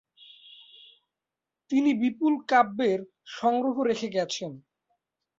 তিনি 1.71 1.91
বিপুল 1.93 2.33
কাব্যের 2.49 2.99
সংগ্রহ 3.37 3.75
রেখে 3.83 4.07
গেছেন। 4.07 4.51